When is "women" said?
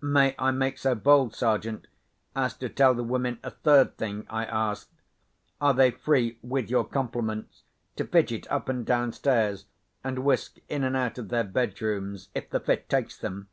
3.02-3.40